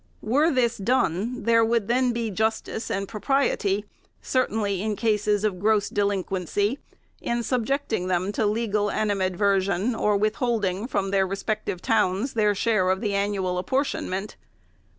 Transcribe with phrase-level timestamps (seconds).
[0.23, 3.85] Were this done, there would then be justice and propriety,
[4.19, 6.79] certainly in cases of gross delinquency,
[7.21, 12.99] in subjecting them to legal animadversion, or withholding from their respective towns their share of
[12.99, 14.37] the annual apportionment.